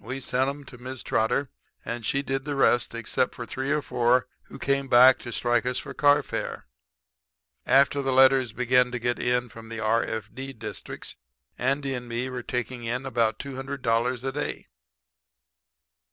[0.00, 1.04] We sent 'em to Mrs.
[1.04, 1.50] Trotter
[1.84, 5.64] and she did the rest; except for three or four who came back to strike
[5.64, 6.66] us for carfare.
[7.64, 10.54] After the letters began to get in from the r.f.d.
[10.54, 11.14] districts
[11.56, 14.66] Andy and me were taking in about $200 a day.